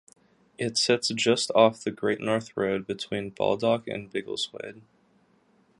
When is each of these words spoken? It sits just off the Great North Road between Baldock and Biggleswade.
It 0.57 0.79
sits 0.79 1.09
just 1.09 1.51
off 1.53 1.83
the 1.83 1.91
Great 1.91 2.19
North 2.19 2.57
Road 2.57 2.87
between 2.87 3.29
Baldock 3.29 3.87
and 3.87 4.09
Biggleswade. 4.11 4.81